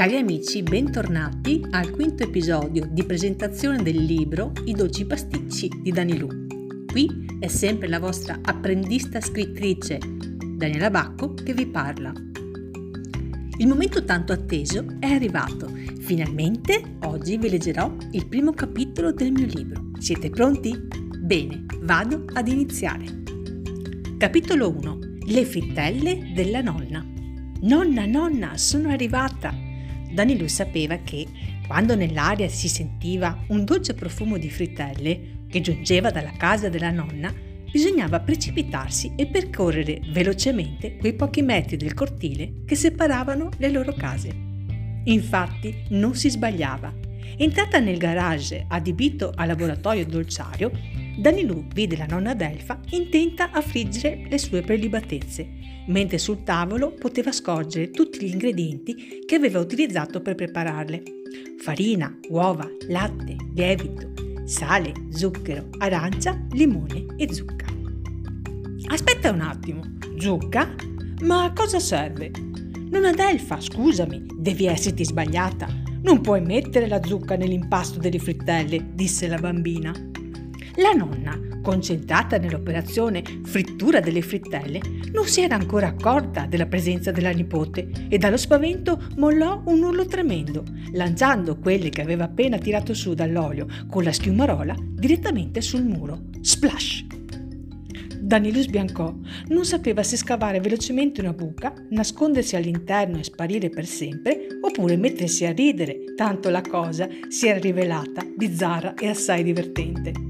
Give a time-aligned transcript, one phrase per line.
[0.00, 6.46] Cari amici, bentornati al quinto episodio di presentazione del libro I dolci pasticci di Danilu.
[6.86, 9.98] Qui è sempre la vostra apprendista scrittrice
[10.56, 12.14] Daniela Bacco che vi parla.
[13.58, 15.70] Il momento tanto atteso è arrivato.
[15.98, 19.90] Finalmente oggi vi leggerò il primo capitolo del mio libro.
[19.98, 20.74] Siete pronti?
[21.18, 23.04] Bene, vado ad iniziare.
[24.16, 24.98] Capitolo 1.
[25.26, 27.04] Le frittelle della nonna.
[27.60, 29.68] Nonna, nonna, sono arrivata!
[30.12, 31.26] Danilu sapeva che,
[31.66, 37.32] quando nell'aria si sentiva un dolce profumo di frittelle che giungeva dalla casa della nonna,
[37.70, 44.48] bisognava precipitarsi e percorrere velocemente quei pochi metri del cortile che separavano le loro case.
[45.04, 46.92] Infatti non si sbagliava.
[47.36, 50.70] Entrata nel garage adibito a laboratorio dolciario,
[51.16, 55.59] Danilù vide la nonna Delfa intenta a friggere le sue prelibatezze
[55.90, 61.02] mentre sul tavolo poteva scorgere tutti gli ingredienti che aveva utilizzato per prepararle.
[61.58, 64.12] Farina, uova, latte, lievito,
[64.44, 67.66] sale, zucchero, arancia, limone e zucca.
[68.86, 69.82] Aspetta un attimo,
[70.16, 70.74] zucca?
[71.22, 72.30] Ma a cosa serve?
[72.90, 75.68] Non Adelfa, scusami, devi esserti sbagliata.
[76.02, 79.92] Non puoi mettere la zucca nell'impasto delle frittelle, disse la bambina.
[80.76, 84.80] La nonna, concentrata nell'operazione frittura delle frittelle,
[85.12, 90.06] non si era ancora accorta della presenza della nipote e dallo spavento mollò un urlo
[90.06, 96.28] tremendo, lanciando quelle che aveva appena tirato su dall'olio con la schiumarola direttamente sul muro.
[96.40, 97.06] Splash!
[98.30, 99.12] Danilo sbiancò,
[99.48, 105.46] non sapeva se scavare velocemente una buca, nascondersi all'interno e sparire per sempre, oppure mettersi
[105.46, 110.29] a ridere, tanto la cosa si era rivelata bizzarra e assai divertente.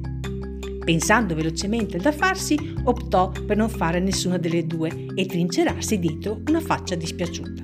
[0.91, 6.59] Pensando velocemente da farsi, optò per non fare nessuna delle due e trincerarsi dietro una
[6.59, 7.63] faccia dispiaciuta.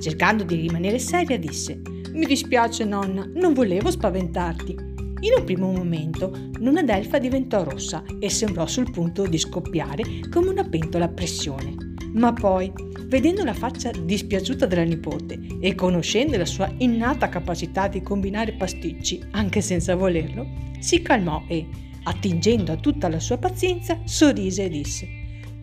[0.00, 1.80] Cercando di rimanere seria, disse:
[2.12, 4.76] Mi dispiace, nonna, non volevo spaventarti.
[5.22, 10.50] In un primo momento, nonna Delfa diventò rossa e sembrò sul punto di scoppiare come
[10.50, 11.74] una pentola a pressione.
[12.12, 12.72] Ma poi,
[13.06, 19.20] vedendo la faccia dispiaciuta della nipote e conoscendo la sua innata capacità di combinare pasticci
[19.32, 20.46] anche senza volerlo,
[20.78, 21.66] si calmò e,
[22.08, 25.18] attingendo a tutta la sua pazienza, sorrise e disse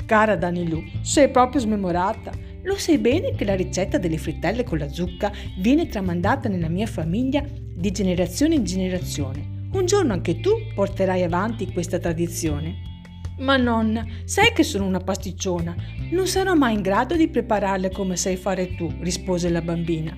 [0.06, 2.31] Cara Danilù, sei proprio smemorata.
[2.63, 6.85] Lo sai bene che la ricetta delle frittelle con la zucca viene tramandata nella mia
[6.85, 9.53] famiglia di generazione in generazione.
[9.72, 12.83] Un giorno anche tu porterai avanti questa tradizione.
[13.39, 15.75] Ma nonna, sai che sono una pasticciona.
[16.12, 20.16] Non sarò mai in grado di prepararle come sai fare tu, rispose la bambina.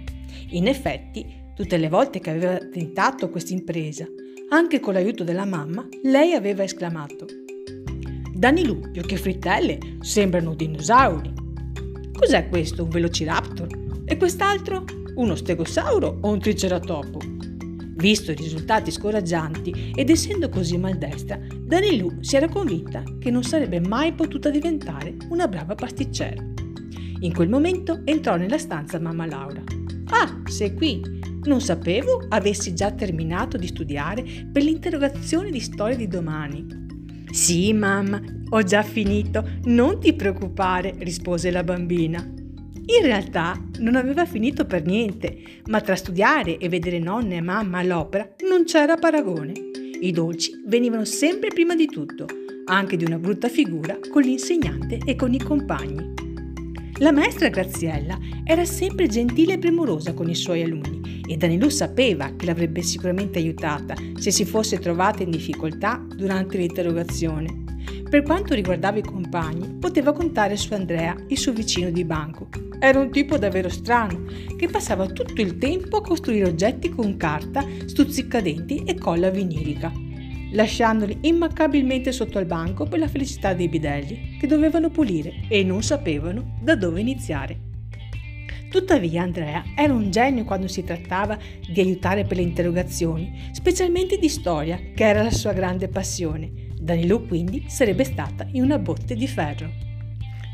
[0.49, 4.05] In effetti, tutte le volte che aveva tentato questa impresa,
[4.49, 7.25] anche con l'aiuto della mamma, lei aveva esclamato
[8.37, 11.33] Danilù, più che frittelle, sembrano dinosauri.
[12.13, 13.67] Cos'è questo, un velociraptor?
[14.05, 14.85] E quest'altro?
[15.15, 17.19] Uno stegosauro o un triceratopo?
[17.95, 23.79] Visto i risultati scoraggianti ed essendo così maldestra, Danilù si era convinta che non sarebbe
[23.79, 26.43] mai potuta diventare una brava pasticcera.
[27.21, 29.63] In quel momento entrò nella stanza mamma Laura.
[30.11, 31.16] Ah, sei qui!
[31.47, 34.21] Non sapevo avessi già terminato di studiare
[34.51, 36.65] per l'interrogazione di storia di domani.
[37.31, 42.19] Sì, mamma, ho già finito, non ti preoccupare, rispose la bambina.
[42.19, 47.79] In realtà non aveva finito per niente, ma tra studiare e vedere nonna e mamma
[47.79, 49.53] all'opera non c'era paragone.
[50.01, 52.25] I dolci venivano sempre prima di tutto,
[52.65, 56.16] anche di una brutta figura con l'insegnante e con i compagni.
[56.99, 62.33] La maestra Graziella era sempre gentile e premurosa con i suoi alunni e Danilo sapeva
[62.35, 67.65] che l'avrebbe sicuramente aiutata se si fosse trovata in difficoltà durante l'interrogazione.
[68.09, 72.49] Per quanto riguardava i compagni, poteva contare su Andrea, il suo vicino di banco.
[72.79, 74.23] Era un tipo davvero strano,
[74.57, 80.05] che passava tutto il tempo a costruire oggetti con carta, stuzzicadenti e colla vinilica
[80.51, 85.83] lasciandoli immancabilmente sotto al banco per la felicità dei bidelli che dovevano pulire e non
[85.83, 87.65] sapevano da dove iniziare.
[88.69, 91.37] Tuttavia Andrea era un genio quando si trattava
[91.67, 96.51] di aiutare per le interrogazioni, specialmente di storia, che era la sua grande passione.
[96.79, 99.85] Danilo quindi sarebbe stata in una botte di ferro.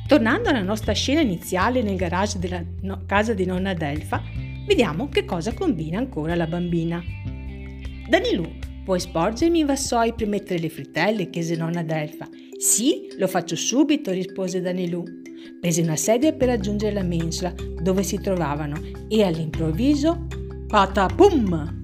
[0.06, 4.22] Tornando alla nostra scena iniziale nel garage della no- casa di nonna Delfa,
[4.68, 7.04] vediamo che cosa combina ancora la bambina.
[8.08, 11.30] Danilo Puoi sporgermi i vassoi per mettere le frittelle?
[11.30, 12.28] chiese nonna Delfa.
[12.58, 15.02] Sì, lo faccio subito, rispose Danilù.
[15.62, 20.28] Prese una sedia per raggiungere la mensola dove si trovavano e all'improvviso
[20.68, 21.82] patapum!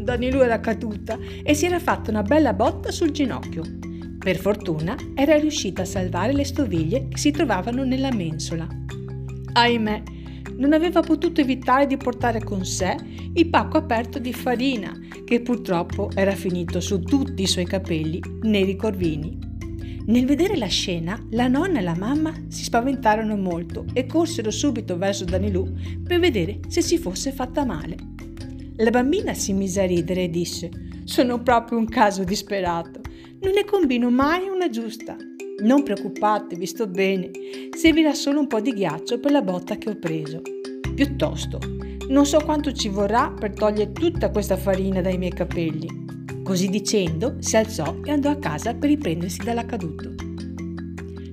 [0.00, 3.62] Danilù era caduta e si era fatta una bella botta sul ginocchio.
[4.18, 8.66] Per fortuna era riuscita a salvare le stoviglie che si trovavano nella mensola.
[9.52, 10.02] Ahimè,
[10.56, 12.96] non aveva potuto evitare di portare con sé
[13.32, 14.92] il pacco aperto di farina,
[15.24, 19.38] che purtroppo era finito su tutti i suoi capelli neri corvini.
[20.06, 24.96] Nel vedere la scena, la nonna e la mamma si spaventarono molto e corsero subito
[24.96, 25.72] verso Danilù
[26.02, 27.96] per vedere se si fosse fatta male.
[28.76, 30.70] La bambina si mise a ridere e disse:
[31.04, 33.00] Sono proprio un caso disperato.
[33.40, 35.16] Non ne combino mai una giusta.
[35.62, 37.30] Non preoccupatevi, sto bene.
[37.76, 40.40] Servirà solo un po' di ghiaccio per la botta che ho preso.
[40.94, 41.58] Piuttosto,
[42.08, 45.88] non so quanto ci vorrà per togliere tutta questa farina dai miei capelli.
[46.42, 50.14] Così dicendo, si alzò e andò a casa per riprendersi dall'accaduto.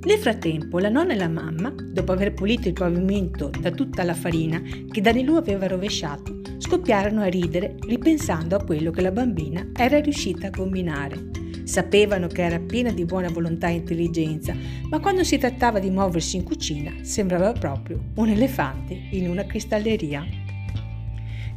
[0.04, 4.14] Nel frattempo, la nonna e la mamma, dopo aver pulito il pavimento da tutta la
[4.14, 10.00] farina che Danilù aveva rovesciato, scoppiarono a ridere ripensando a quello che la bambina era
[10.00, 11.47] riuscita a combinare.
[11.68, 14.56] Sapevano che era piena di buona volontà e intelligenza,
[14.90, 20.26] ma quando si trattava di muoversi in cucina sembrava proprio un elefante in una cristalleria.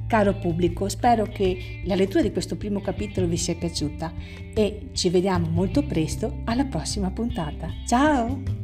[0.08, 4.12] Caro pubblico, spero che la lettura di questo primo capitolo vi sia piaciuta
[4.52, 7.68] e ci vediamo molto presto alla prossima puntata.
[7.86, 8.59] Ciao!